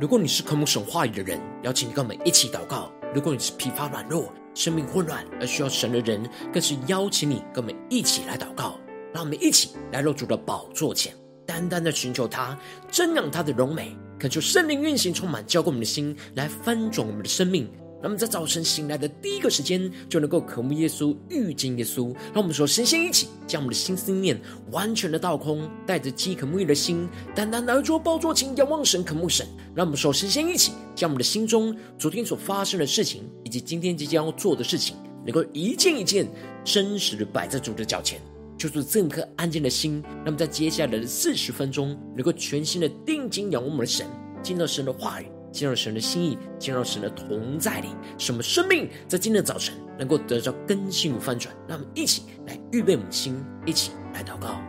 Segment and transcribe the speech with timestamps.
[0.00, 8.80] 如果你是渴慕神话语的人，邀请你跟我们一起祷告；如果你是疲乏软弱、生命混乱而需要神的人，更是邀请你跟我们一起来祷告。
[9.12, 11.14] 让我们一起来到主的宝座前，
[11.46, 12.58] 单单的寻求他，
[12.90, 17.70] 瞻仰他的荣美，恳求圣灵运行，充满浇灌我们的心，来翻转我们的生命。
[18.02, 22.14] 那么在早晨醒来的第一个时间，就能够渴慕耶稣、遇见耶稣。
[22.32, 24.40] 让我们说，神仙一起将我们的心思念
[24.70, 29.46] 完全的倒空，带着饥渴沐浴的心，单单来做宝座前仰望神、渴慕神。
[29.74, 36.26] 让我们说，神仙一起将我们的心中昨天所发生的事情，以及今天即将要做的事情，能够一件一件
[36.64, 38.18] 真实的摆在主的脚前，
[38.56, 40.02] 就是这颗安静的心。
[40.24, 44.06] 那么在接下来的四十分钟，能够全心的定睛仰望我们的神，
[44.42, 45.26] 听到神的话语。
[45.50, 51.54] 进入神的心意，进入神的同在里，什么生命在今天的早晨能够得到更新与翻转。
[51.66, 54.60] 让我们一起来预备母亲，一起来祷告。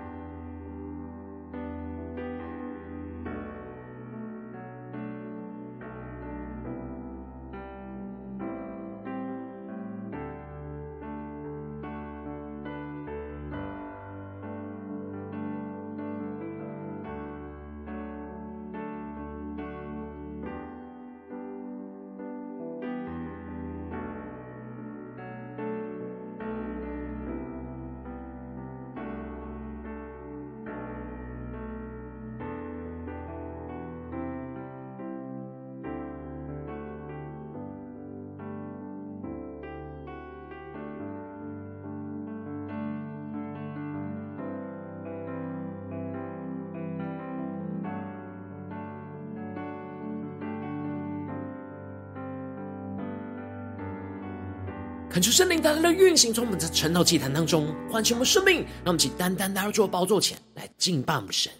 [55.21, 61.51] 恳求圣灵大大的运行，从我们在晨祷祭坛当中唤醒我们生命，让我们起单单来到主的宝座前来敬拜我们神。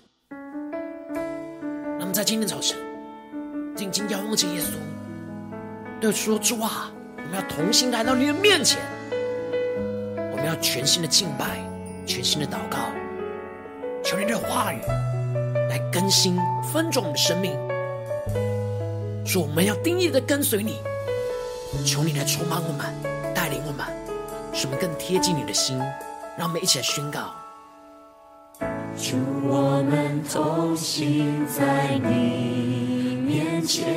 [2.00, 2.76] 那么在今天早晨，
[3.78, 4.72] 定睛仰望着耶稣，
[6.02, 8.82] 对说：“主啊，我们要同心来到你的面前，
[10.32, 11.64] 我们要全新的敬拜，
[12.08, 12.80] 全新的祷告，
[14.04, 14.82] 求你的话语
[15.70, 16.36] 来更新
[16.74, 17.52] 翻转我们的生命。
[19.24, 20.78] 说我们要定义的跟随你，
[21.86, 22.92] 求你来充满我们。”
[24.62, 25.76] 什么，更贴近你的心，
[26.38, 27.34] 让我们一起来宣告。
[28.96, 29.18] 主，
[29.48, 33.88] 我们同行在你面前，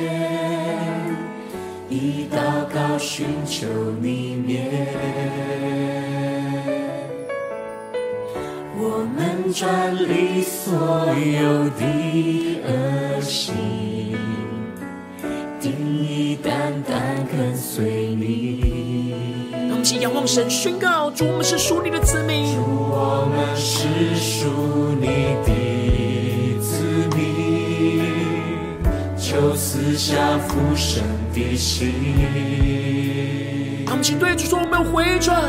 [1.87, 3.67] 以祷告寻求
[4.01, 4.87] 你面，
[8.75, 10.73] 我们转离所
[11.13, 11.85] 有的
[12.65, 13.53] 恶行，
[15.61, 15.71] 定
[16.03, 18.44] 义单单跟随你。
[19.93, 22.55] 仰望神，宣告主，我们是属你的子民。
[22.55, 24.49] 主，我们是属
[24.99, 26.83] 你的子
[27.15, 28.01] 民，
[29.17, 31.03] 求赐下父神
[31.33, 31.93] 的心。
[33.85, 35.39] 他们请对主说：我们要回转，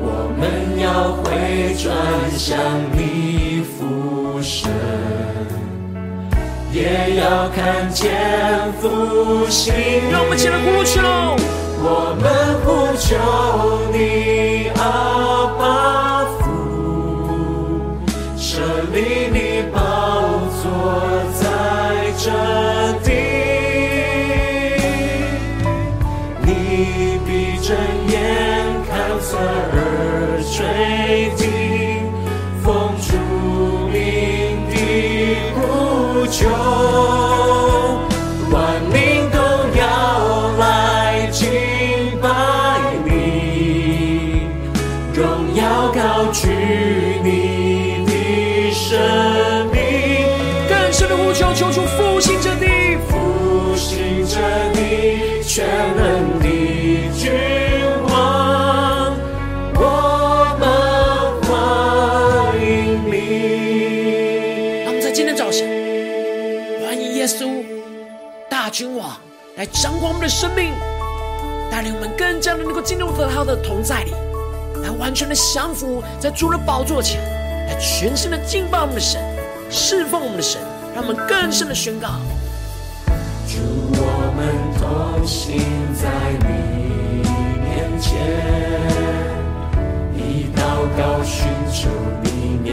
[0.00, 1.94] 我们要回转
[2.38, 2.58] 向
[2.96, 4.70] 你父神，
[6.72, 9.74] 也要看见复兴。
[10.10, 11.63] 让我们起来呼求。
[11.86, 12.24] 我们
[12.64, 13.14] 呼求
[13.92, 15.13] 你，爱
[46.34, 46.48] 取
[47.22, 48.98] 你的生
[49.70, 50.26] 命。
[50.68, 54.36] 更深的呼求，求主复兴着你，复兴着
[54.72, 55.64] 你全
[55.94, 56.48] 能的
[57.16, 57.30] 君
[58.08, 59.16] 王，
[59.76, 60.66] 我们
[61.46, 64.82] 欢迎你。
[64.82, 65.68] 让我们在今天早晨
[66.84, 67.62] 欢迎耶稣
[68.50, 69.16] 大君王
[69.54, 70.72] 来掌管我们的生命，
[71.70, 74.12] 带领我们更加的能够进入到他的同在里。
[75.04, 77.20] 完全的降服在主的宝座前，
[77.68, 79.20] 来全心的敬拜我们的神，
[79.68, 80.58] 侍奉我们的神，
[80.94, 82.08] 让我们更深的宣告：
[83.46, 83.60] 主，
[83.92, 84.48] 我们
[84.80, 85.60] 同行
[85.92, 86.08] 在
[86.40, 87.20] 你
[87.60, 88.16] 面前，
[90.16, 91.90] 以祷告寻求
[92.22, 92.72] 你面。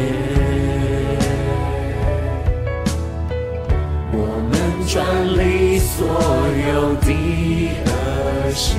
[4.87, 5.05] 转
[5.37, 8.75] 离所有的恶行，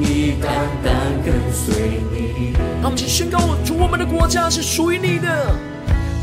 [0.00, 0.50] 定义单
[0.82, 0.94] 单
[1.24, 2.54] 跟随你。
[2.80, 5.54] 让我们一起宣告：主，我们的国家是属于你的。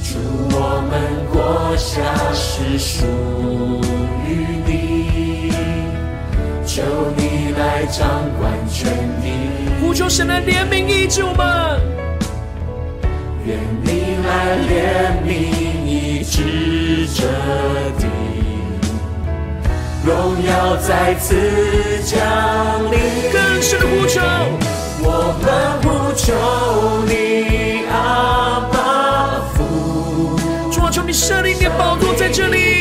[0.04, 0.18] 主，
[0.52, 1.00] 我们
[1.32, 3.06] 国家是属
[4.26, 4.30] 于
[4.66, 5.52] 你，
[6.66, 6.82] 求
[7.16, 8.92] 你来掌管全
[9.22, 9.30] 地。
[9.80, 11.80] 呼求神来怜悯医治我们，
[13.46, 14.72] 愿你来怜
[15.24, 15.30] 悯
[15.86, 17.67] 医治这地，
[20.08, 21.36] 荣耀再次
[22.06, 22.18] 降
[22.90, 22.98] 临。
[23.30, 24.22] 更深的呼求，
[25.02, 25.46] 我们
[25.84, 26.34] 呼求
[27.06, 30.40] 你阿爸父，
[30.72, 32.77] 主啊，求你设立你的宝座在这里，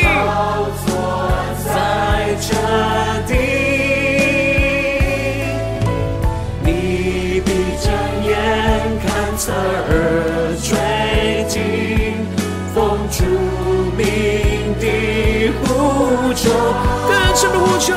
[17.79, 17.93] 求，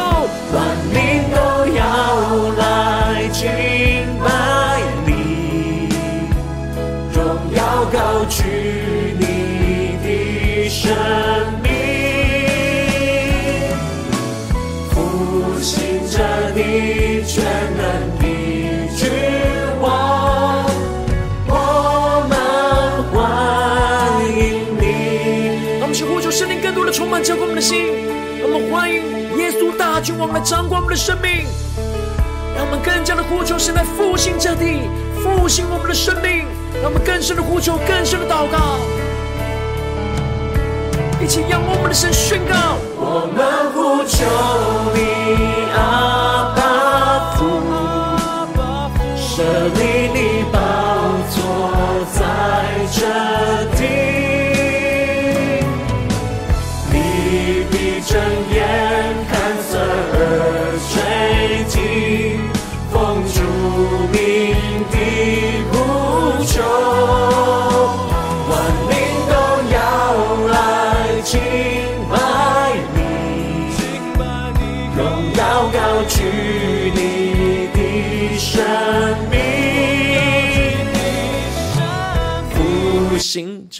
[30.02, 31.44] 请我们来掌管我们的生命，
[32.56, 34.88] 让我们更加的呼求神来复兴这地，
[35.23, 36.47] 复兴我们的生命，
[36.82, 38.79] 让我们更深的呼求，更深的祷告，
[41.23, 42.79] 一起仰望我们的神，宣告。
[42.97, 44.25] 我们呼求
[44.94, 45.69] 你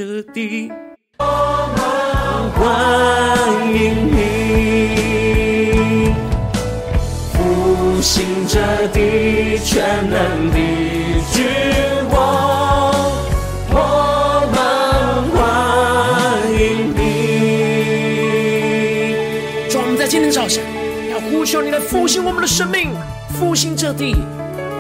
[0.01, 0.73] 这地，
[1.19, 1.29] 欢
[3.71, 4.17] 迎你，
[7.35, 10.57] 复兴这地全能的
[11.31, 11.45] 君
[12.11, 12.17] 王，
[13.69, 13.77] 我
[14.51, 14.59] 们
[15.37, 15.39] 欢
[16.51, 16.59] 迎
[16.97, 16.99] 你。
[19.69, 20.65] 主，我们在今天早晨
[21.11, 22.89] 要呼求你来复兴我们的生命，
[23.39, 24.17] 复兴这地。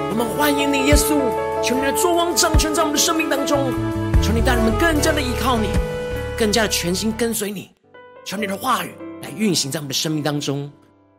[0.08, 1.20] 我们欢迎你，耶稣，
[1.62, 3.70] 求你来作王掌权在我们的生命当中，
[4.22, 5.68] 求你带我们更加的依靠你，
[6.38, 7.70] 更加的全心跟随你。
[8.24, 10.70] 求你的话语来运行在我们的生命当中，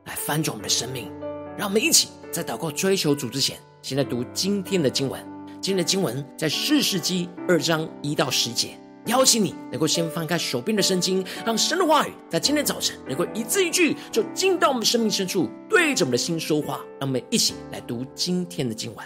[0.06, 1.12] 来翻转我们的生命。
[1.58, 5.20] 让我们一起在祷告追求主之前，先来读今天的经文。
[5.60, 8.78] 今天的经文在士师记二章一到十节。
[9.08, 16.80] 邀请你能够先翻开手边的圣经，让神的话语在今天早晨能够一字一句就进到我们生命深处，对着我们的心说话。
[17.00, 19.06] 让我们一起来读今天的经文。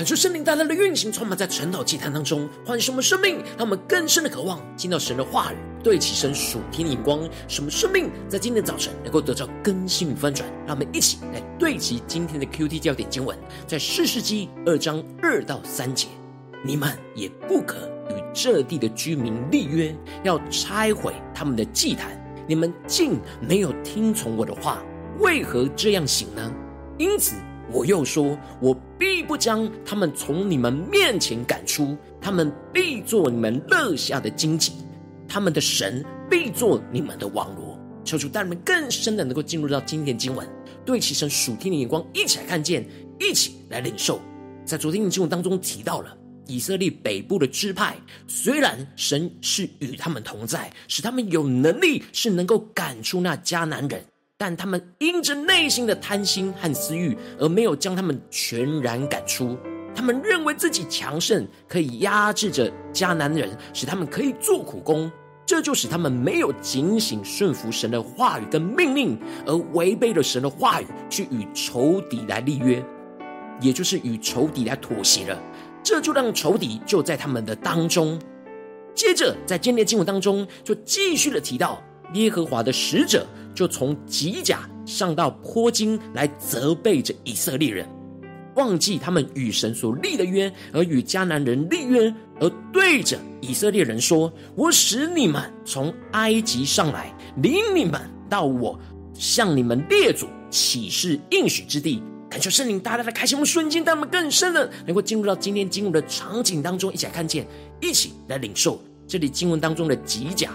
[0.00, 10.48] 感受圣灵大大的运行，充满在晨祷祭坛当中，唤醒我们生命，让我们更深的渴望听到神的话语，对齐神属天的眼光，什么生命在今天早晨能够得到更新与翻转。
[10.66, 16.08] 让我们一起来对齐今天的 QT 焦点经文，在士师记二章二到三节：
[16.64, 17.76] 你们也不可
[18.08, 22.18] 与这地的居民立约，要拆毁他们的祭坛。
[22.48, 24.82] 你们竟没有听从我的话，
[25.18, 26.50] 为何这样行呢？
[26.96, 27.34] 因此。
[27.72, 34.72] 我又说，我必不将他们从你们面前赶出，他们必做你们乐下的荆棘，
[35.28, 37.78] 他们的神必做你们的网罗。
[38.04, 40.46] 求主带你们更深的能够进入到今天经文，
[40.84, 42.84] 对齐神属天的眼光，一起来看见，
[43.20, 44.20] 一起来领受。
[44.64, 47.96] 在昨天的经文当中提到了以色列北部的支派，
[48.26, 54.02] 虽然神是与他们同在，使他们有能力是能够赶出那迦南人。
[54.40, 59.54] 但他们因着内心的贪心和私欲，而没有将他们全然赶出。
[59.94, 65.12] 他们认为自己强盛，可以压制着迦南人，使他们可以做苦工。
[65.44, 72.82] 这就使他们没有警醒顺服神的话语跟命令，而违背了神的话语，去与仇敌来立约，
[73.60, 75.38] 也就是与仇敌来妥协了。
[75.82, 78.18] 这就让仇敌就在他们的当中。
[78.94, 81.78] 接着在今天的经文当中，就继续的提到。
[82.14, 87.88] 耶和华的使者就从吉甲上到坡金来责备着以色列人，
[88.56, 98.78] 忘记他们与神所立的约，而与迦南人立约，而对着以色列人说：“我使你们从埃及上来，领你们到我
[99.14, 107.44] 向你们列祖起誓应许之地。”感谢圣灵大大的开启我们瞬间，让我们更深的能够进入到今天经文的场景当中，一起来看见，
[107.80, 110.52] 一起来领受这里经文当中的吉甲。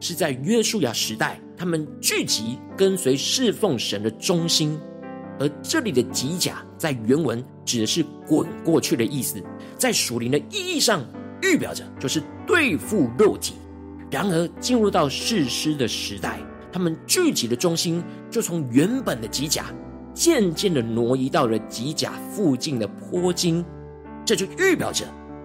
[0.00, 4.78] 是在约书亚时代，他们聚集跟随侍奉神的中心，
[5.38, 9.42] 而这里的吉甲在原文指的是滚过去的意思，
[9.76, 11.04] 在属灵的意义上
[11.42, 13.54] 预表着就是对付肉体。
[14.10, 16.38] 然而进入到士师的时代，
[16.70, 19.66] 他们聚集的中心就从原本的吉甲
[20.14, 23.64] 渐渐的挪移到了吉甲附近的坡金，
[24.24, 25.04] 这就预表着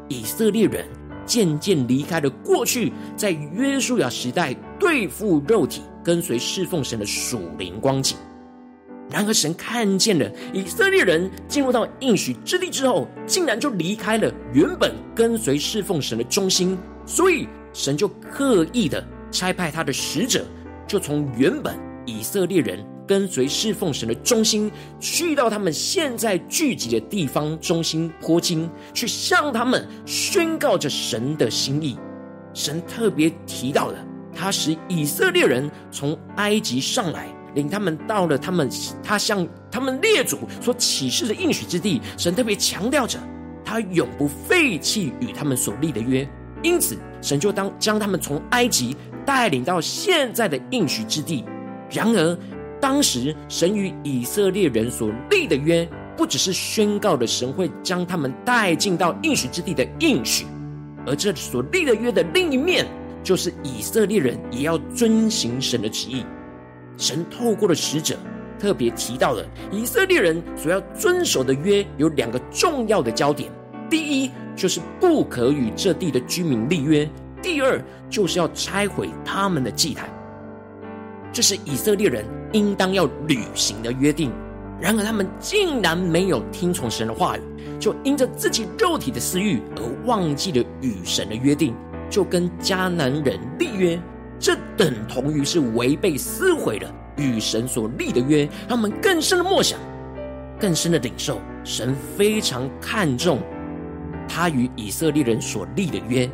[0.09, 0.85] 以色列人。
[1.23, 8.17] 渐渐离开了过去在约书亚时代对付肉体、跟随侍奉神的属灵光景。
[9.09, 20.45] 然而，神看见了以色列人进入到应许之地之后，竟然就离开了原本跟随侍奉神的中心，所以神就刻意的差派他的使者，
[20.87, 22.85] 就从原本以色列人。
[23.07, 31.97] 跟随侍奉神的中心，去到他们现在聚集的地方中心坡经，去向他们宣告着神的心意。
[32.53, 33.97] 神特别提到了，
[34.41, 38.67] 他使以色列人从埃及上来，领他们到了他们
[39.03, 42.01] 他向他们列祖所启示的应许之地。
[42.17, 43.19] 神特别强调着，
[43.63, 46.27] 他永不废弃与他们所立的约。
[46.63, 51.45] 因此，神就当将他们从埃及带领到现在的应许之地。
[51.91, 52.35] 然而，
[52.79, 60.47] 当时神与以色列人所立的约，不只是宣告了神会将他们带进到应许之地的应许，
[61.05, 62.87] 而这所立的约的另一面，
[63.23, 66.25] 就是以色列人也要遵行神的旨意。
[66.97, 68.15] 神透过了使者，
[68.59, 73.51] 特别提到了以色列人所要遵守的约有两个重要的焦点：
[73.89, 77.07] 第一，就是不可与这地的居民立约；
[77.41, 80.09] 第二，就是要拆毁他们的祭坛。
[81.33, 84.31] 这是以色列人应当要履行的约定，
[84.79, 87.41] 然而他们竟然没有听从神的话语，
[87.79, 91.73] 就因着自己肉体的私欲而忘记了与神的约定，
[92.11, 93.99] 就跟迦南人立约，
[94.37, 98.47] 这等同于是违背撕毁了与神所立的约。
[98.67, 99.79] 他们更深的默想，
[100.59, 103.39] 更深的领受，神非常看重
[104.27, 106.29] 他与以色列人所立的约。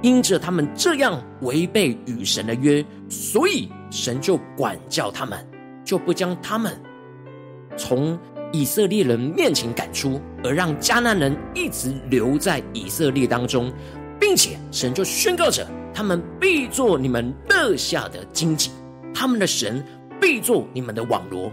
[0.00, 5.38] 因着他们这样违背与神的约，所以神就管教他们，
[5.84, 6.72] 就不将他们
[7.76, 8.18] 从
[8.50, 13.72] 以色列人面前赶出，而让迦南人一直留在以色列当中，
[14.22, 18.70] 并且神就宣告着：他们必做你们乐下的荆棘，
[19.12, 19.84] 他们的神
[20.20, 21.50] 必做你们的网罗。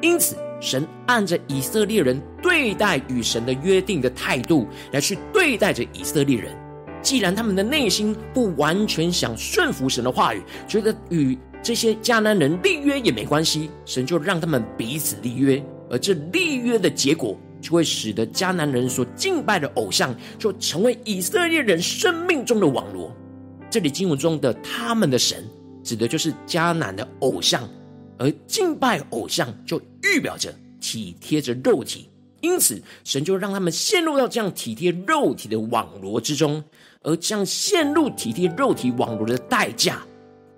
[0.00, 6.56] 因此，神按着以色列人对待与神的约定的态度来去对待着以色列人。
[7.02, 15.60] 既然他们的内心不完全想顺服神的话语，觉得与这些迦南人立约也没关系，神就让他们彼此立约，
[15.90, 17.36] 而这立约的结果，
[17.66, 23.12] 就会使得迦南人所敬拜的偶像，就成为以色列人生命中的网罗。
[23.68, 25.44] 这里经文中的他们的神，
[25.82, 27.68] 指的就是迦南的偶像，
[28.18, 32.08] 而敬拜偶像就预表着体贴着肉体，
[32.40, 36.62] 因此，神就让他们陷入到这样体贴肉体的网罗之中，
[37.02, 39.98] 而这样陷入体贴肉体网罗的代价，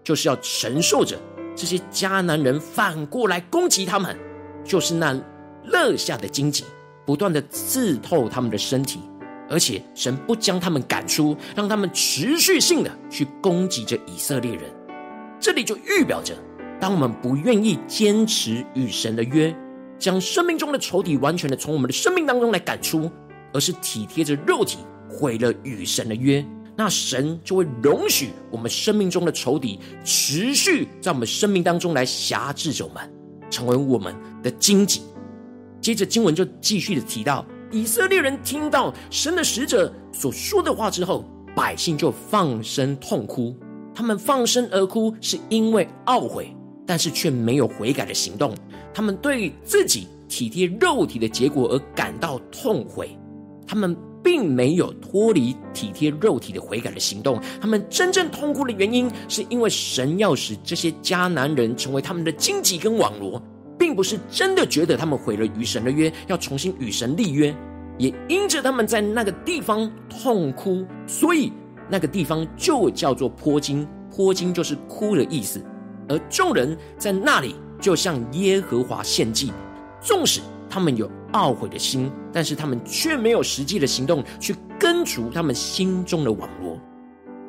[0.05, 1.19] 就是要承受着
[1.57, 4.15] 这些迦南人反过来攻击他们，
[4.63, 5.19] 就是那
[5.65, 6.65] 乐下的荆棘
[7.09, 9.01] 不断的刺透他们的身体，
[9.49, 14.65] 而且神不将他们赶出，让他们持续性的去攻击着以色列人。
[15.41, 16.35] 这里就预表着，
[16.79, 19.57] 当我们不愿意坚持与神的约。
[19.99, 23.11] 将生命中的仇敌完全的从我们的生命当中来赶出，
[23.55, 24.77] 而是体贴着肉体
[25.09, 26.45] 毁了与神的约，
[26.77, 33.11] 那神就会容许我们生命中的仇敌持续在我们生命当中来辖制着我们，
[33.51, 35.01] 成为我们的荆棘。
[35.81, 41.25] 接着经文就继续的提到，以色列人听到神的使者所说的话之后，
[41.55, 43.55] 百姓就放声痛哭。
[43.95, 46.55] 他们放声而哭，是因为懊悔，
[46.87, 48.55] 但是却没有悔改的行动。
[48.95, 53.17] 他们对自己体贴肉体的结果而感到痛悔，
[53.67, 57.41] 他们并没有脱离体贴肉体的悔改的行动。
[57.61, 63.43] 他们真正痛苦的原因，是因为神要使这些迦南人成为他们的荆棘跟网罗，
[63.79, 67.55] 并不是真的觉得他们毁了与神的约，要重新与神立约。
[67.97, 71.53] 也因着他们在那个地方痛哭，所以
[71.89, 75.65] 那个地方就叫做坡金，坡金就是哭的意思。
[76.09, 77.55] 而众人在那里。
[77.81, 79.53] 就向耶和华献祭，
[80.01, 86.77] 纵使他们有懊悔的心，但是他们却没有实际的行动去根除他们心中的网罗。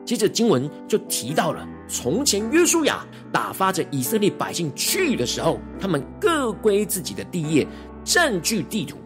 [0.05, 7.67] 接着经文就提到了，从前约书亚打发着以色列百姓去的时候，他们各归自己的地业，
[8.06, 8.97] 占据地土。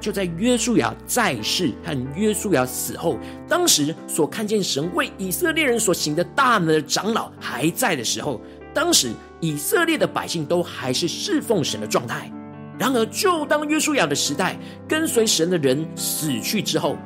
[0.00, 8.40] 就在约书亚在世和约书亚死后，当时所看见神为以色列人所行的大能的长老还在的时候，
[8.74, 9.12] 当时。
[9.42, 12.30] 以色列的百姓都还是侍奉神的状态，
[12.78, 14.54] 然而就当约书亚的时代
[14.86, 16.98] 跟随神的人死去之后，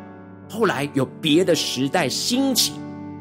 [0.50, 2.72] 后来有别的时代兴起，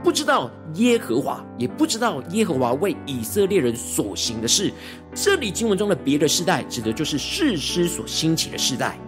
[0.04, 4.72] 不知道耶和华，也不知道耶和华为以色列人所行的事。
[5.14, 9.00] 这里经文中的别的世代，指的就是世师所兴起的世代，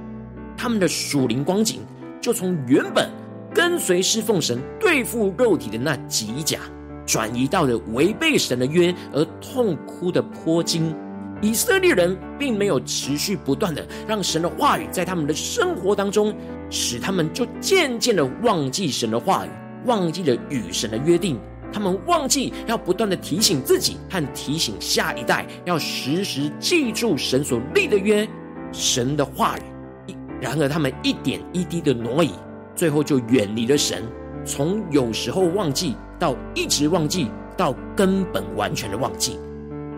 [0.56, 1.82] 他们的属灵光景
[2.22, 3.10] 就从原本
[3.54, 6.60] 跟随侍奉神、对付肉体的那几甲。
[7.06, 10.92] 转移到了违背神的约而痛哭的坡经，
[11.40, 16.34] 以色列人并没有持续不断的让神的话语在他们的生活当中，
[16.72, 19.50] 使他们就渐渐的忘记神的话语，
[19.86, 21.40] 忘记了与神的约定，
[21.72, 28.28] 他们忘记要不断的提醒自己和提醒下一代，要时时记住神所立的约，
[28.72, 30.16] 神的话语。
[30.42, 32.32] 然而他们一点一滴的挪移，
[32.76, 34.04] 最后就远离了神，
[34.46, 35.96] 从有时候忘记。
[36.18, 39.38] 到一直忘记，到根本完全的忘记，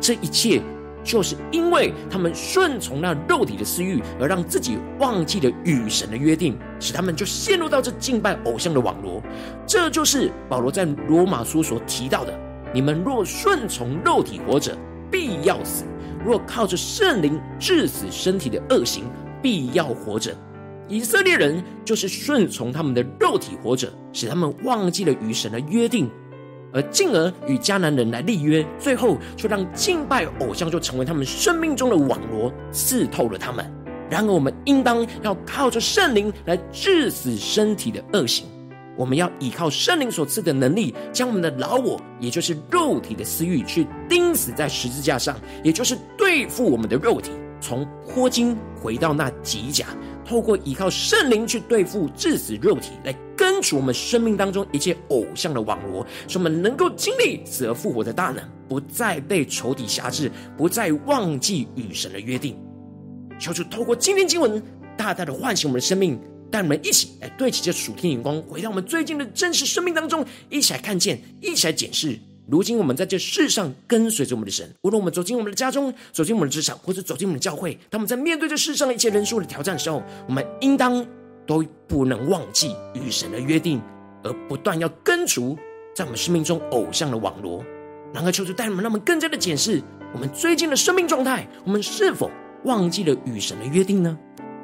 [0.02, 0.60] 这一切
[1.08, 9.24] 就是因为他们顺从那肉体的私欲，而让自己忘记了与神的约定，使他们就陷入到这敬拜偶像的网罗。
[9.66, 12.38] 这就是保罗在罗马书所提到的：
[12.74, 14.78] 你们若顺从肉体活着，
[15.10, 15.86] 必要死；
[16.26, 19.06] 若靠着圣灵治死身体的恶行，
[19.42, 20.36] 必要活着。
[20.90, 26.10] 以色列人就是顺从他们的肉体活着，使他们忘记了与神的约定，
[26.74, 33.66] 而进而与迦南人来立约，最后却让敬拜偶像就成为他们生命中的网罗，刺透了他们。
[34.10, 38.46] 然而，我们应当要靠着圣灵来治死身体的恶行，
[38.96, 49.88] 我们要依靠圣灵所赐的能力，将我们的老我，也就是肉体的私欲，去钉死在十字架上，也就是对付我们的肉体，从坡金回到那极甲。
[50.28, 62.58] 透过依靠圣灵去对付致死肉体，来根除我们生命当中一切偶像的网罗，使我们能够经历死而复活的大能，不再被仇敌辖制，不再忘记与神的约定。
[63.40, 64.62] 求主透过今天经文，
[64.98, 66.20] 大大的唤醒我们的生命，
[66.52, 72.20] 带我们一起来对齐这属天眼光，回到我们最近的真实生命当中，一起来看见，一起来检视。
[72.50, 81.06] 如今我们在这世上跟随着我们的神，无论我们走进我们的家中，走进我们的职场，或者走进我们的教会，当我们在面对这世上的一切人数的挑战的时候，我们应当
[81.46, 83.82] 都不能忘记与神的约定，
[84.24, 85.58] 而不断要根除
[85.94, 87.62] 在我们生命中偶像的网罗。
[88.14, 89.84] 然而，求主带我们，让我们更加的检视
[90.14, 92.32] 我们最近的生命状态，我们是否
[92.64, 94.18] 忘记了与神的约定呢？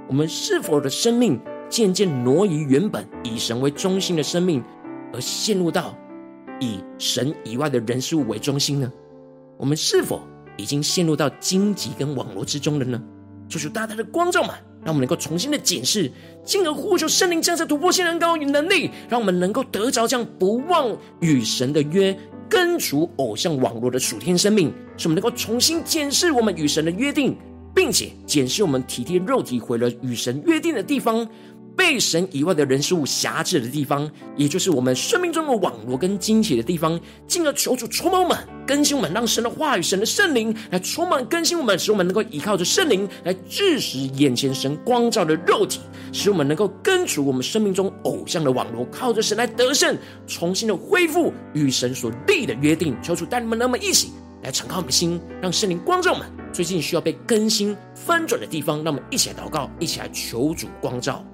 [0.07, 4.63] 我们是否的生命渐渐挪移原本以神为中心的生命，
[5.11, 5.93] 而陷入到
[6.63, 8.91] 以神以外的人事物为中心呢？
[9.57, 10.21] 我们是否
[10.57, 13.01] 已经陷入到荆棘跟网罗之中了呢？
[13.49, 14.51] 求求大大的光照们，
[14.83, 16.09] 让我们能够重新的检视，
[16.43, 22.17] 进而呼求圣灵降下突破性能高与能力，让我们能够得着这样不忘与神的约、
[22.49, 27.37] 根除偶像网罗的属天生命，使我们能够重新检视我们与神的约定，
[27.75, 31.27] 并且检视我们体贴肉体毁了与神约定的地方。
[31.75, 45.79] 被神以外的人事物辖制的地方，也就是我们生命中的网罗跟荆棘的地方，进而求主充满我们、更新我们，让神的话语、神的圣灵来充满更新我们，使我们能够依靠着圣灵来致使眼前神光照的肉体，
[46.11, 52.95] 使我们能够根除我们生命中偶像的网罗，靠着神来得胜，重新的恢复与神所立的约定。
[53.01, 54.11] 求主带你们，那么一起
[54.43, 61.25] 来敞开我们的心，让圣灵光照我们最近需要被更新翻转的地方，让我们一起来祷告，一起来求主光照。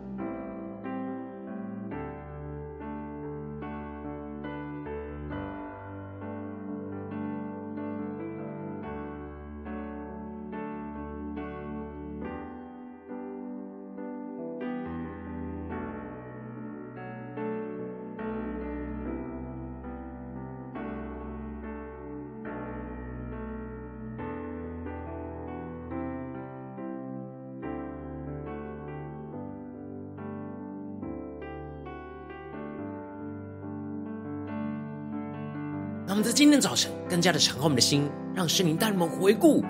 [36.49, 39.63] 今天早晨更加的敞开我们的心，让圣灵带我们回顾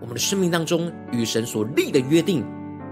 [0.00, 2.44] 我们的生命当中与神所立的约定，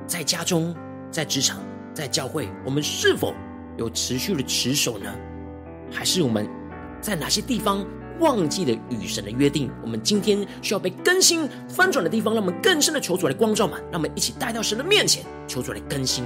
[0.04, 0.74] 在家中、
[1.12, 1.60] 在职场、
[1.94, 3.32] 在教会，我们是否
[3.78, 5.14] 有持续的持守呢？
[5.92, 6.44] 还是我们
[7.00, 7.86] 在哪些地方
[8.18, 9.70] 忘记了与神的约定？
[9.80, 16.24] 我们今天需要被更新翻转的地方，让我们更深的求主来光照嘛，让我们一起带到神的面前，求主来更新。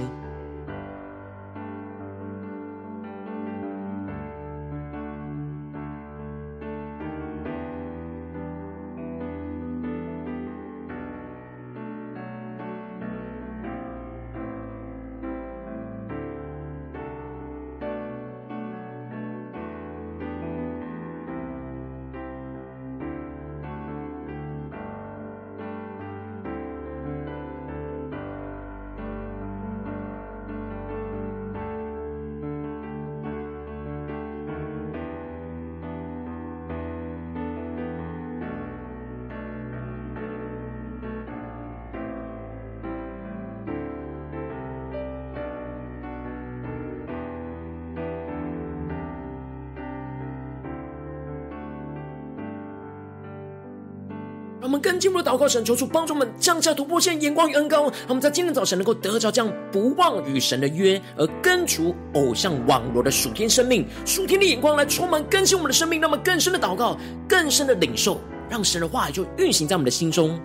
[54.95, 65.99] 更进一步的祷告，神求主帮助我们降下突破线眼光与恩高，让我们在今天早晨能够得着这样不忘与神的约，而根除偶像网络的属天生命，属天的眼光来充满更新我们的生命。
[65.99, 70.39] 那么更深的祷告，更深的领受，让神的话语就运行在我们的心中，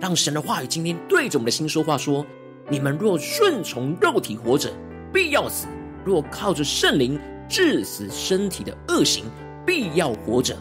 [0.00, 2.24] 让神的话语今天对着我们的心说话，说：
[2.68, 4.70] 你们若顺从肉体活着，
[5.12, 5.66] 必要死；
[6.04, 9.24] 若靠着圣灵治死身体的恶行，
[9.66, 10.56] 必要活着。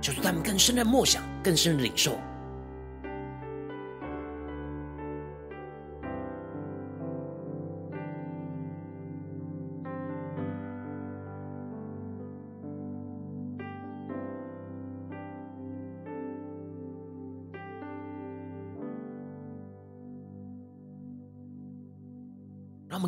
[0.00, 2.16] 求主他们更深的默想，更深的领受。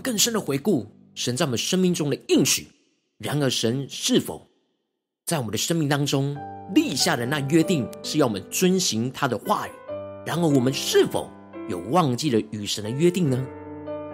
[0.06, 2.68] 更深的回顾神在我们生命中的应许。
[3.18, 4.46] 然而，神是否
[5.24, 6.36] 在我们的生命当中
[6.76, 9.72] 立下的那约定是要我们遵行他的话语，
[10.24, 11.28] 然而我们是否
[11.68, 13.44] 有忘记了与神的约定呢？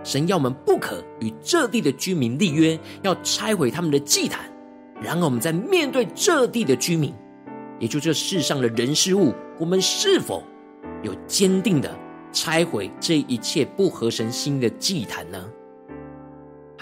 [0.03, 4.51] 神要我们不可与这地的居民立约，要拆毁他们的祭坛。
[4.99, 7.13] 然而我们在面对这地的居民，
[7.79, 10.43] 也就这世上的人事物，我们是否
[11.03, 11.95] 有坚定的
[12.33, 15.51] 拆毁这一切不合神心的祭坛呢？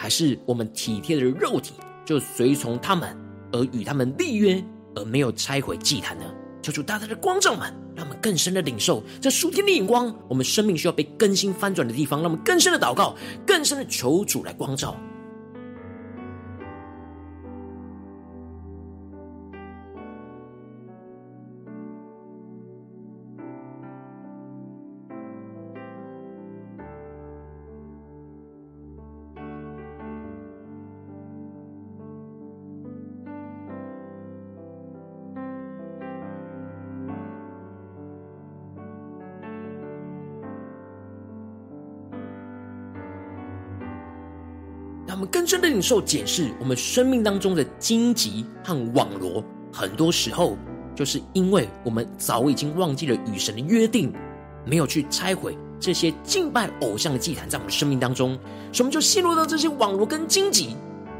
[0.00, 1.74] 还是我们体贴的肉体
[2.06, 3.14] 就随从他们？
[3.52, 6.24] 而与他们立约，而没有拆毁祭坛呢？
[6.62, 10.10] 求主大大的光照们，让我们更深的领受这属天的眼光。
[10.26, 13.14] 我们生命需要被更新翻转的地方，让我们更深的祷告，
[13.46, 14.96] 更深的求主来光照。
[45.10, 49.42] 让我们更深的领受、检视我们生命当中的荆棘和网罗，
[49.72, 50.56] 很多时候
[50.94, 54.12] 就是因为我们早已经忘记了与神的约定，
[54.64, 58.38] 没有去拆毁这些敬拜偶像的祭坛，在我们生命当中，
[58.72, 60.76] 所以我们就陷入到这些网罗跟荆棘。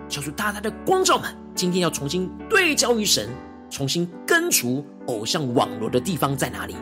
[0.09, 3.29] 求主大大的光照们，今天要重新对焦于神，
[3.70, 6.76] 重新根除偶像网罗的地方在哪里？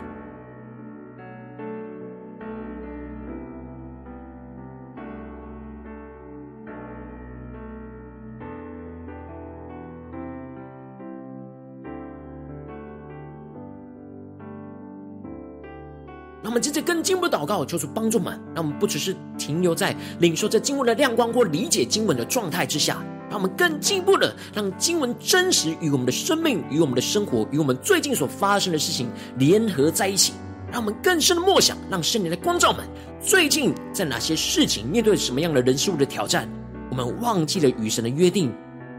[16.49, 29.07] 让我们接着更进一步祷告，求主帮助们，让我们不只是停留在领受这经文的亮光或理解经文的状态之下，让我们更进一步的让经文真实与我们的生命、与我们的生活、与我们最近所发生的事情
[29.37, 30.33] 联合在一起，
[30.71, 32.83] 让我们更深的默想，让圣灵的光照们。
[33.21, 36.49] 最近在哪些事情面对什么样的人事物的挑战，
[36.89, 38.51] 我们忘记了与神的约定。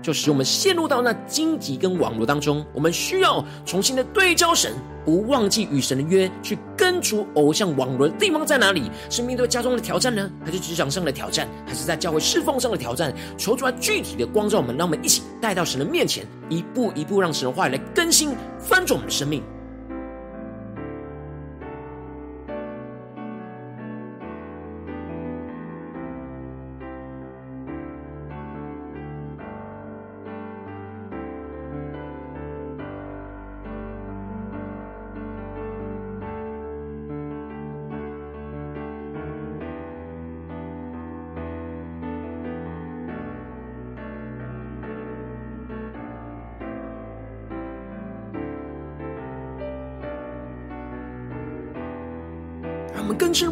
[0.02, 4.72] 就使我们陷入到那荆棘跟网络当中，我们需要重新的对焦神，
[5.04, 8.90] 不忘记与神的约，去根除偶像网络的地方在哪里？
[9.10, 13.12] 是面对家中的挑战呢，还是职场上的挑战，还是在教会侍奉上的挑战？
[13.36, 19.42] 求主来具体的光照我们，让我们一起带到神的面前，一步一步让神话来更新翻转我们的生命。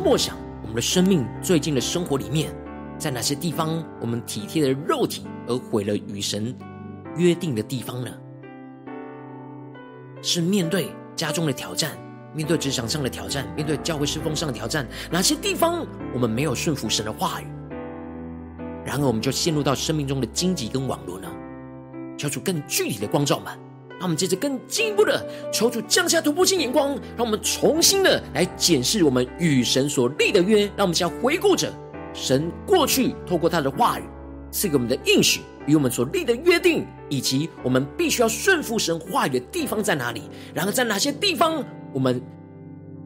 [0.08, 2.50] 默想我们的生命最近的生活里面，
[2.96, 6.56] 在哪些地方我们体贴的肉体而毁了与神
[7.18, 8.10] 约定的地方呢？
[10.22, 11.90] 是面对家中的挑战，
[12.34, 17.46] 面对职场上的挑战，面对教会侍奉上的挑战，哪些地方我们没有顺服神的话语？
[18.86, 21.28] 然而我们就陷入到生命中的荆棘跟网罗呢？
[22.16, 23.52] 求主更具体的光照们。
[23.98, 30.66] 让我们接着更进一步的求主降下突破性眼光，让我们重新的来检视我们与神所立的约。
[30.76, 31.72] 让我们先回顾着
[32.14, 34.04] 神过去透过他的话语
[34.50, 40.22] 赐给我们的应许与我们所立的约定，以及我们必须要顺服神话语的地方在哪里？
[40.54, 42.22] 然而在哪些地方我们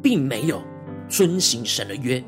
[0.02, 0.62] 并没有
[1.08, 2.22] 遵行神的约，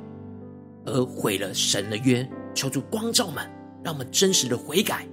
[0.86, 2.26] 而毁了神的约？
[2.54, 3.44] 求主光照们，
[3.84, 5.06] 让我们真实的悔改，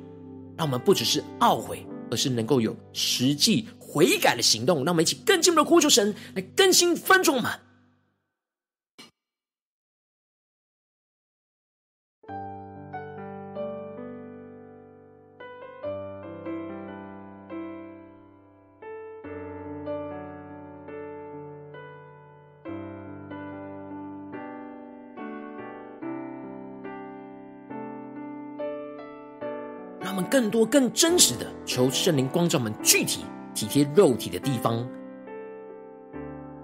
[0.58, 1.86] 让我们不只是懊悔。
[2.12, 7.50] 而是能够有实际悔改的行动，让我们一起更进一步的呼求神来更新翻转我们。
[30.32, 34.88] 更多、更真实的求圣灵光照们具体体贴肉体的地方，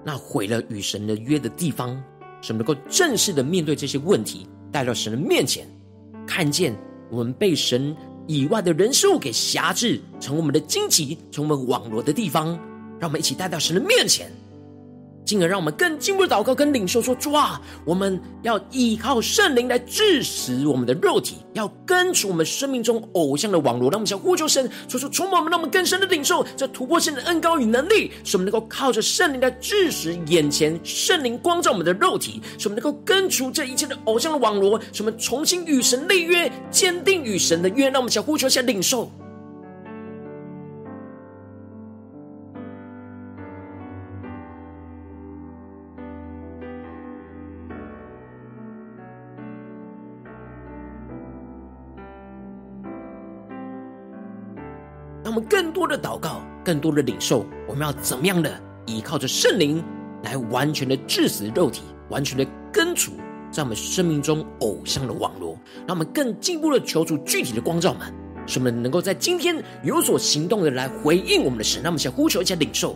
[0.05, 2.01] 那毁了与神的约的地方，
[2.41, 5.67] 使我们能够正式的面对这些问题，带到神的面前，
[6.25, 6.73] 看见
[7.11, 7.93] 我们被神
[8.25, 12.57] 以外的人事物给辖制，成我们的荆棘，成我们网罗的地方，
[13.01, 14.31] 让我们一起带到神的面前。
[15.27, 23.91] 进而让我们更进一步的祷告跟领受说：主啊，我们要依靠圣灵来治死我们的肉体，要根除我们生命中偶像的网罗。
[23.91, 37.89] 让我们想呼求神，说出充满我们，让我们更深的领受这突破性的恩膏与能力，使我们能够靠着圣灵来治死眼前圣灵光照我们的肉体，使我们能够根除这一切的偶像的网罗，使我们重新与神立约，坚定与神的约。
[37.89, 39.11] 让我们想呼求下领受。
[55.37, 58.51] 们更多的祷告，更多的领受，我们要怎么样的
[58.87, 59.83] 依靠着圣灵
[60.23, 63.11] 来完全的治死肉体，完全的根除
[63.51, 65.55] 在我们生命中偶像的网络。
[65.85, 68.11] 让我们更进一步的求主具体的光照们，
[68.47, 71.83] 使我们能够在今天有所行动的来回应我们的神。
[71.83, 72.95] 让我们先呼求一下领受。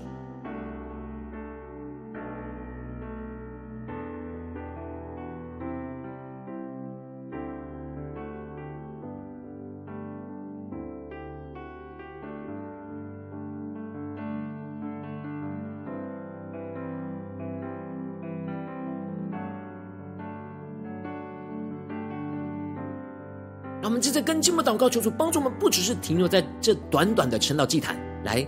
[24.12, 28.45] 在跟进步祷告，求主帮助我们，不只是停留在这短短的晨祷祭坛，来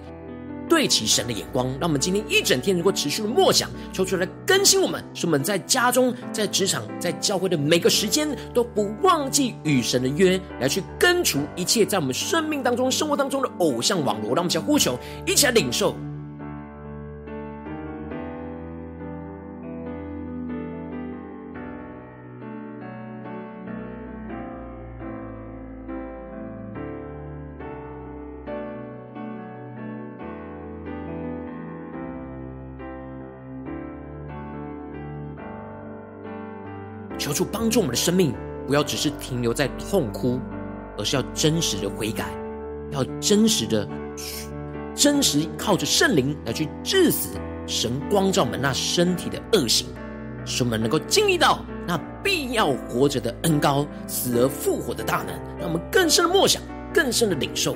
[0.70, 1.68] 对齐神的眼光。
[1.80, 14.30] 让我们今天一整天能够持续的默想，求主来更新我们，使我们在家中、在职场、在教会的每个时间，都不忘记与神的约，来去根除一切在我们生命当中、生活当中的偶像网络。
[14.30, 15.96] 让我们想呼求，一起来领受。
[37.42, 38.36] 帮助我们的生命，
[38.68, 40.42] 不要只是停留在痛哭，
[40.98, 42.26] 而是要真实的悔改，
[42.92, 43.88] 要真实的、
[44.94, 47.30] 真实靠着圣灵来去治死
[47.66, 49.88] 神光照我们那身体的恶行，
[50.46, 56.62] 使我们能够经历到那必要活着的恩膏，死而复活的大能，让我们更深的默想，
[56.94, 57.76] 更深的领受。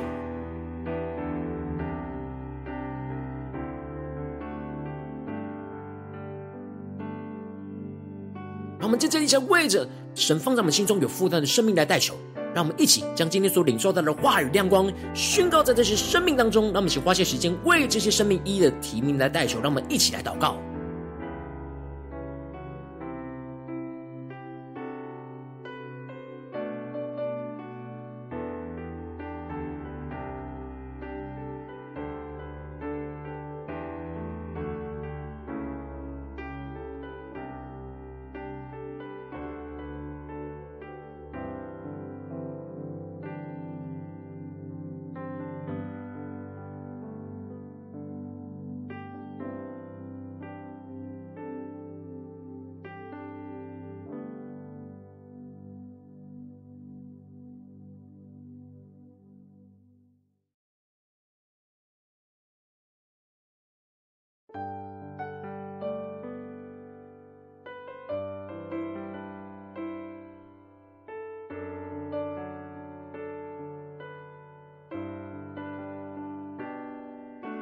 [8.88, 12.16] 我们在这里，想为着神放在我们心中有负担的生命来代求。
[12.56, 16.68] 让我们一起将今天所领受到的话语亮光宣告在这些生命当中。
[16.68, 19.60] 让我们一起花些时间为这些生命一一的提名来代求。
[19.60, 20.56] 让我们一起来祷告。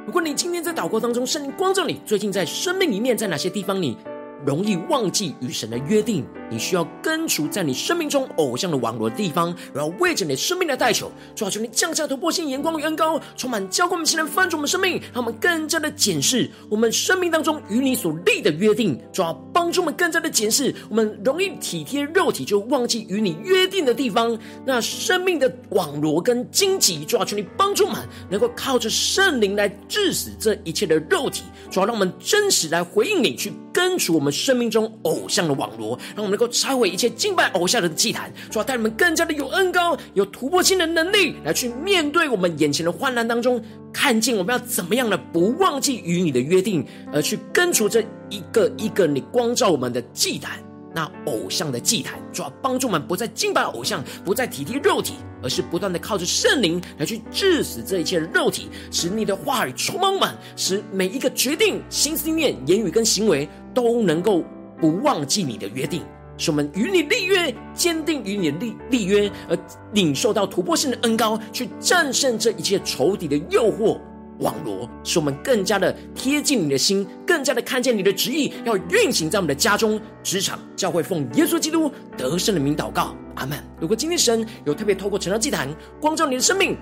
[0.06, 3.98] 如果你今天在祷告当中，圣灵光照你，最近在生命里面，在哪些地方你
[4.46, 6.24] 容易忘记与神的约定？
[6.50, 50.60] 你需要根除在你生命中偶像的网罗的地方，然后为着你生命来代求，主啊，求你降下突破性眼光与恩膏，充满浇灌我们现在翻转我们生命，让我们更加的检视我们生命当中与你所立的约定，主啊，帮助我们更加的检视我们容易体贴肉体就忘记与你约定的地方，那生命的网罗跟荆棘，主啊，求你帮助我们能够靠着圣灵来致死这一切的肉体，主啊，让我们真实来回应你，去根除我们生命中偶像的网罗，让我们能够拆毁一切敬拜偶像的祭坛，主要带你们更加的有恩膏、有突破性的能力，来去面对我们眼前的患难当中，看见我们要怎么样的不忘记与你的约定，而去根除这一个一个你光照我们的祭坛，
[50.94, 64.44] 那偶像的祭坛，主要帮助我们不再敬拜偶像，不再体贴肉体，而是不断的靠着圣灵来去治死这一切的肉体，使你的话语充满满，使每一个决定、心思念、言语跟行为都能够
[64.82, 66.02] 不忘记你的约定。
[66.38, 69.58] 使我们与你立约，坚定与你立立约，而
[69.94, 73.98] 领受到突破性的恩膏，去战胜这一切仇敌的诱惑
[74.40, 83.58] 网罗，使我们更加的贴近你的心，更加的看见你的旨意要运行在我们的家中、职场、教会，奉耶稣基督得胜的名祷告，阿门。
[83.80, 86.78] 如果今天神有特别透过晨祷祭坛光照你的生命，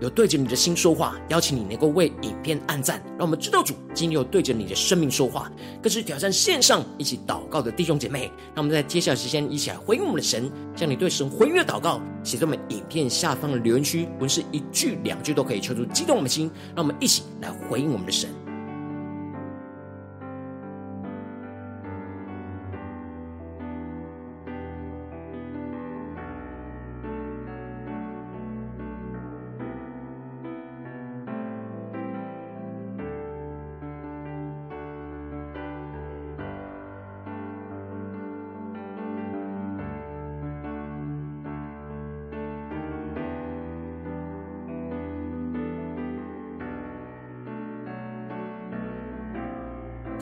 [0.00, 5.50] 有对着你的心说话，邀请你能够为影片按赞，让我们知道主今天有对着你的生命说话。
[5.82, 18.30] 更是挑战线上一起祷告的弟兄姐妹，让我们在接下来时间一起来回应我们的神，将你对神回应的祷告写在我们影片下方的留言区，不是一句两句都可以，求主激动我们的心，让我们一起来回应我们的神。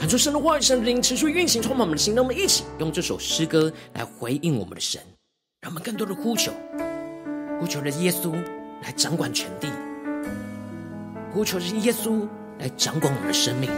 [0.06, 2.14] 求神的话语、神灵持续运行，充满我们的心。
[2.14, 5.00] 让我们一起用这首诗歌来回应我们的神，
[5.60, 6.52] 让我们更多的呼求，
[7.58, 8.32] 呼求着耶稣
[8.82, 9.68] 来掌管全地，
[11.32, 12.26] 呼求着耶稣
[12.58, 13.70] 来掌管我们的生命。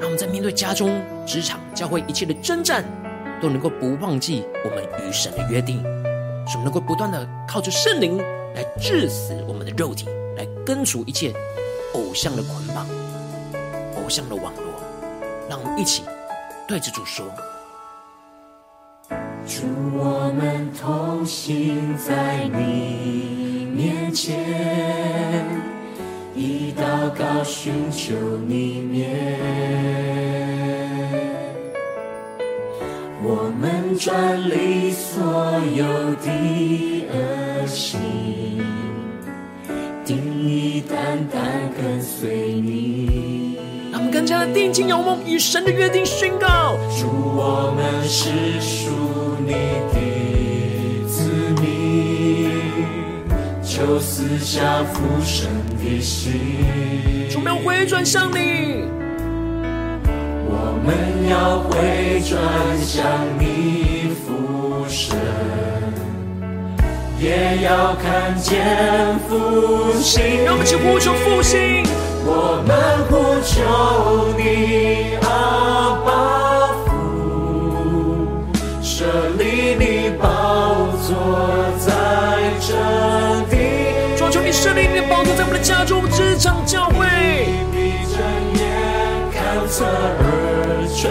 [0.00, 2.84] 让我们在面对家中、职场、教会一切的征战，
[3.40, 5.80] 都能够不忘记我们与神的约定，
[6.48, 8.18] 使我们能够不断的靠着圣灵
[8.56, 11.32] 来治死我们的肉体，来根除一切
[11.94, 12.84] 偶像的捆绑、
[13.94, 14.71] 偶像的网络。
[15.48, 16.02] 让我们一起
[16.66, 17.26] 对着主说：
[19.46, 19.62] 主，
[19.94, 25.44] 我们同行在你面前，
[26.34, 28.14] 以祷告寻求
[28.46, 29.38] 你面，
[33.22, 35.22] 我们转离所
[35.74, 35.84] 有
[36.22, 38.00] 的恶行，
[40.04, 40.16] 定
[40.48, 40.96] 意单
[41.28, 41.42] 单
[41.76, 43.01] 跟随你。
[44.22, 48.92] 更加的定睛仰望，以神的约定宣告：主，我们是属
[49.44, 49.52] 你
[49.92, 51.28] 的子
[51.60, 52.62] 民，
[53.64, 56.34] 求赐下复生的心。
[57.28, 58.84] 主，我们要回转向你，
[60.46, 60.94] 我们
[61.28, 62.38] 要回转
[62.80, 63.04] 向
[63.40, 65.18] 你复生，
[67.18, 70.44] 也要看见复兴。
[70.44, 71.82] 让我们一起呼求复兴。
[72.24, 72.72] 我们
[73.10, 73.60] 呼求
[74.38, 76.08] 你，阿爸
[76.86, 76.90] 父，
[78.80, 79.04] 设
[79.36, 81.10] 立你宝座
[81.78, 81.90] 在
[82.60, 82.70] 这
[83.50, 83.52] 地。
[84.30, 87.04] 求你设立你的宝座在我们的家中、职场、教会。
[87.72, 88.16] 闭着
[88.54, 88.62] 眼，
[89.32, 91.10] 看侧耳垂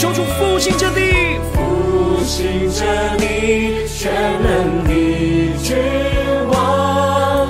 [0.00, 2.86] 求，求主复兴这地，复兴这
[3.18, 4.10] 地，全
[4.42, 4.90] 能的
[5.62, 5.76] 君
[6.50, 7.46] 王，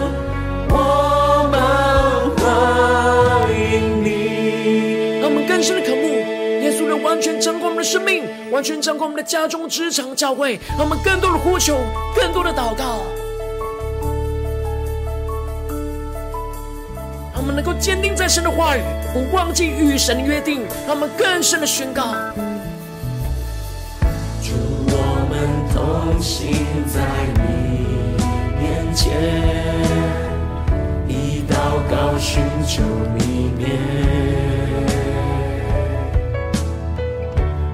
[0.68, 1.54] 我们
[2.36, 5.20] 欢迎你。
[5.20, 6.08] 让我们更深的渴慕
[6.60, 10.58] 耶稣的完全掌管我们的生命，完全掌管我们的家中、职场、教会。
[10.76, 11.78] 让我们更多的呼求，
[12.16, 13.04] 更多的祷告。
[17.60, 18.80] 能够坚定在神的话语，
[19.12, 22.14] 不忘记与神的约定，让我们更深的宣告。
[24.42, 24.54] 祝，
[24.88, 26.56] 我们同行
[26.88, 27.02] 在
[27.36, 28.16] 你
[28.58, 29.12] 面前，
[31.06, 32.82] 一道高寻求
[33.18, 33.76] 你面，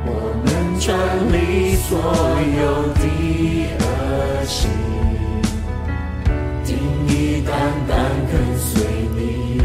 [0.05, 0.11] 我
[0.43, 0.99] 们转
[1.31, 1.97] 离所
[2.59, 3.05] 有的
[3.79, 4.69] 恶行，
[7.47, 7.57] 单
[7.89, 7.97] 单
[8.31, 8.83] 跟随
[9.17, 9.61] 你。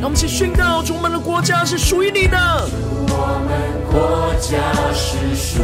[0.00, 2.36] 让我们一起宣告：主，我们的国家是属于你的。
[3.08, 3.56] 我们
[3.90, 4.58] 国家
[4.92, 5.62] 是属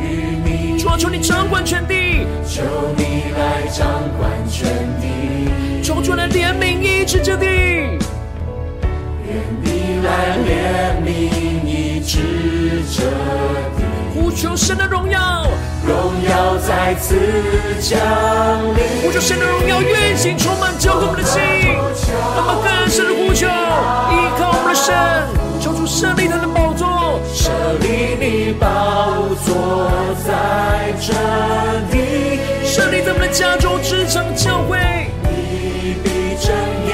[0.00, 0.78] 于你。
[0.78, 2.26] 主啊，求你掌管全地。
[2.46, 2.62] 求
[2.96, 3.86] 你来掌
[4.16, 4.68] 管全
[5.00, 5.82] 地。
[5.82, 7.46] 求主来怜悯医治这地。
[7.46, 7.98] 愿
[9.62, 10.48] 你来怜
[11.04, 11.08] 悯
[11.66, 12.18] 医治
[12.90, 13.02] 这
[13.76, 13.82] 地。
[14.18, 15.46] 呼求神的荣耀，
[15.86, 15.96] 荣
[16.28, 17.14] 耀再次
[17.80, 17.96] 降
[18.74, 18.82] 临。
[19.00, 21.40] 呼求神的荣耀，运行充满交给我们的心。
[22.34, 24.94] 那么更深的呼求，依靠我们的神，
[25.60, 27.50] 求主设立他的宝座，设
[27.80, 28.66] 立你宝
[29.46, 29.88] 座
[30.26, 31.14] 在这
[31.90, 34.78] 地，设立在我们的家中、职场、教会。
[35.22, 36.52] 你闭着
[36.86, 36.90] 眼，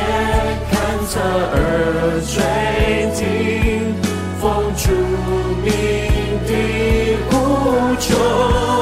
[0.71, 0.77] 看
[1.09, 2.45] 侧耳垂
[7.99, 8.74] 穷，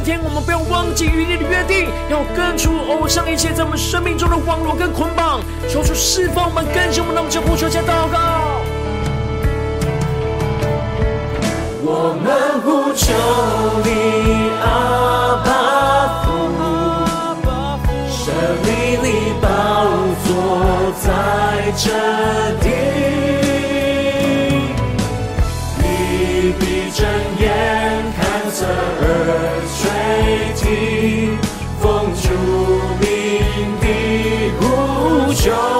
[0.00, 5.40] 天，我们不要忘记与你的约定，要根除偶像一切在我们生命中的网络跟捆绑。
[5.68, 8.18] 求主释放我们，更新我们，让我们就呼求下祷告。
[11.82, 13.12] 我们呼求
[13.84, 13.90] 你，
[14.60, 14.66] 阿
[15.44, 15.48] 爸
[16.24, 16.28] 父，
[18.08, 18.30] 设
[18.64, 18.68] 立
[19.02, 19.06] 你
[19.40, 19.46] 宝
[20.24, 20.28] 座
[21.00, 21.08] 在
[21.76, 21.84] 这
[22.60, 22.66] 地，
[35.42, 35.79] 呼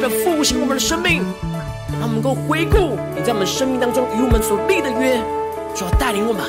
[0.00, 1.22] 的复兴我们的生命，
[1.92, 5.22] 让我们能够回顾你在我们生命当中与我们所立的约。
[5.74, 6.42] 主要，带领我们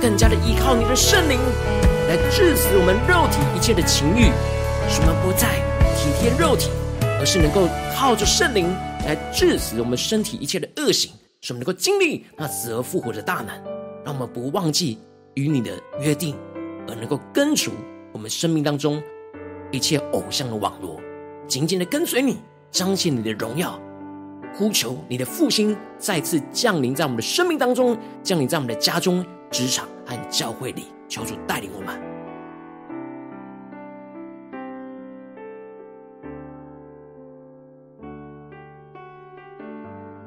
[0.00, 1.38] 更加的依靠你的圣灵，
[2.08, 4.32] 来治死我们肉体一切的情欲，
[4.88, 5.60] 使我们不再
[5.94, 6.70] 体贴肉体，
[7.20, 11.12] 而是能够靠着圣灵来治死我们身体一切的恶行，
[11.42, 13.48] 使我们能够经历那死而复活的大能，
[14.04, 14.98] 让我们不忘记
[15.34, 16.34] 与你的约定，
[16.88, 17.72] 而能够根除
[18.12, 19.02] 我们生命当中
[19.70, 20.98] 一切偶像的网络，
[21.46, 22.38] 紧紧的跟随你，
[22.70, 23.78] 彰显你的荣耀。
[24.52, 32.09] 呼求你的复兴再次降临在我们的生命当中，降临在我们的家中、职场和教会里，求主带领我们。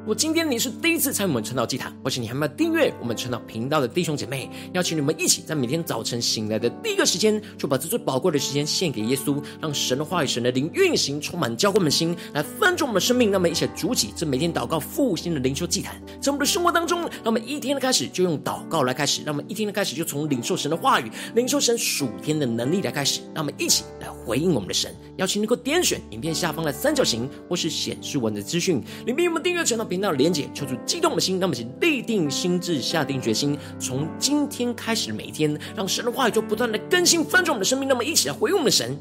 [0.04, 13.32] 如果今天你是第一次参与我们晨祷祭坛，或是你还没有订阅我们晨祷频道的弟兄姐妹，邀请你们一起在每天早晨醒来的第一个时间，就把这最宝贵的时间献给耶稣，让神的话语、神的灵运行，充满浇灌我们的心，来分盛我们的生命。
[13.32, 24.93] 那么，一起来筑起这每天祷告复兴的灵修祭坛，在我们的生活当中，让我们一天的开始就用祷告来开始，让我们一天的开始就从领受神的话语、领受神属天的能力来开始，让我们一起来回应我们的神。
[25.16, 38.97] 邀请你能够点选影片下方的三角形，或是显示文的资讯，里面有我们订阅晨祷频道的连结，求主激动的心，让我们一起立定心智，下定决心，从今天开始每一天，让神的话语就不断的更新翻转我们的生命，那么一起来回应我们的神。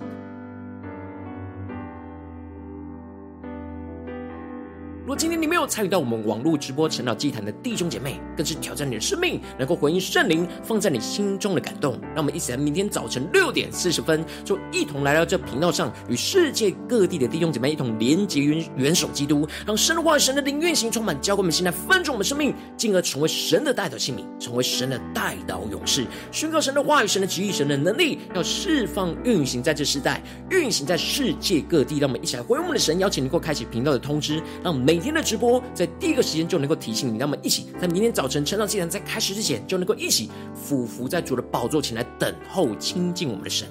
[5.15, 11.99] 今天你没有参与到我们网络直播晨祷祭坛的弟兄姐妹，更是挑战你的生命，能够回应圣灵放在你心中的感动。
[12.15, 31.99] 让我们一起来，明天早晨六点四十分，就一同来到这频道上，与世界各地的弟兄姐妹一同连结元元首基督，让神的话、神的灵运行充满，浇灌我们心来分盛我们生命，进而成为神的代祷器皿，成为神的代祷勇士，宣告神的话语、神的旨意、神的能力，要释放运行在这世代，运行在世界各地。
[31.99, 43.67] 让我们一起来回应我们的神，邀请能够开启频道的通知，让每每天的直播，在第一个时间就能够提醒你，那么一起在明天早晨晨祷祭坛在开始之前，就能够一起俯伏在主的宝座前来等候亲近我们的神。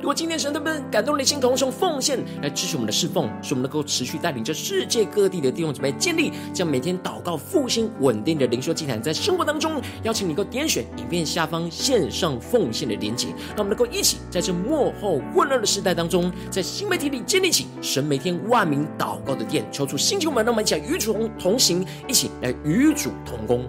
[0.00, 23.68] 如果今天神特别感动你的心，同时奉献来支持我们的侍奉，使我们能够持续带领着世界各地的弟兄姊妹建立将每天祷告复兴稳定的灵修祭坛，在生活当中，邀请你能够点选影片下方线上奉献的连结，让我们能够一起在这幕后混乱的时代当中，在新媒体里建立起神每天万名祷告的殿，求出星球们，让我们一起来与主同行，一起来与主同工。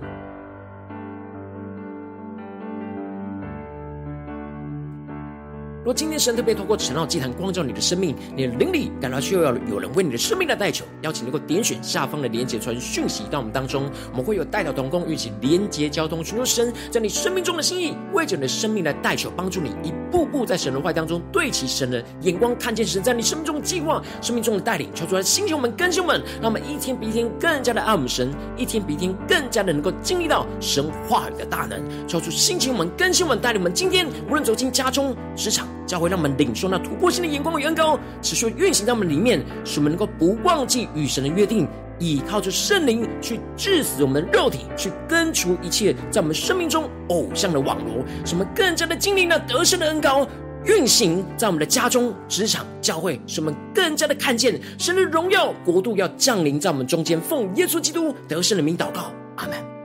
[5.83, 35.70] 若今天神特别透过晨祷祭坛光照你的生命，你的灵里感到需要有人为你的生命来代求，邀请能够点选下方的连结传讯息到我们当中，我们会有代表同工，一起连结交通，寻求神在你生命中的心意，为着你的生命来代求，帮助你一步步在神的话当中对齐神的眼光，看见神在你生命中的计划，生命中的带领，求出来星球们、更新们，让我们一天比一天更加的爱我们神，一天比一天更加的能够经历到神话语的大能，求出星球们、更新们带领我们，今天无论走进家中、职场。
[35.85, 41.67] 教会让我们领受那突破性的眼光与恩膏，持续运行在我们里面，使我们能够不忘记与神的约定，
[41.99, 50.27] 依靠着圣灵去治死我们的肉体，去根除一切在我们生命中偶像的网罗，使我们更加的经历那得胜的恩膏
[50.65, 57.19] 运行在我们的家中、职场、教会，使我们更加的看见神的荣耀国度要降临在我们中间。
[57.19, 59.80] 奉耶稣基督得胜的名祷告，阿门。